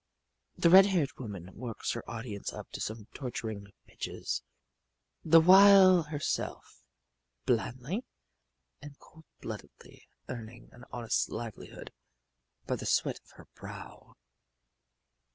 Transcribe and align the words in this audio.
The 0.57 0.71
red 0.71 0.87
haired 0.87 1.11
woman 1.19 1.51
works 1.53 1.91
her 1.91 2.01
audience 2.09 2.51
up 2.53 2.71
to 2.71 2.81
some 2.81 3.05
torturing 3.13 3.67
pitches 3.85 4.41
the 5.23 5.39
while 5.39 6.01
herself 6.01 6.81
blandly 7.45 8.03
and 8.81 8.97
cold 8.97 9.25
bloodedly 9.41 10.07
earning 10.27 10.69
an 10.71 10.85
honest 10.91 11.29
livelihood 11.29 11.93
by 12.65 12.77
the 12.77 12.87
sweat 12.87 13.19
of 13.23 13.29
her 13.35 13.45
brow. 13.53 14.15